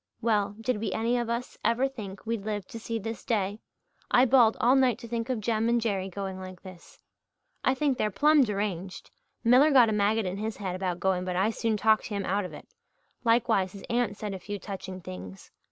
[0.19, 3.59] "Well, did we any of us ever think we'd live to see this day?
[4.09, 6.97] I bawled all night to think of Jem and Jerry going like this.
[7.63, 9.11] I think they're plumb deranged.
[9.43, 12.45] Miller got a maggot in his head about going but I soon talked him out
[12.45, 12.67] of it
[13.23, 15.51] likewise his aunt said a few touching things.